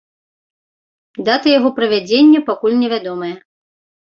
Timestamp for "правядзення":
1.81-2.39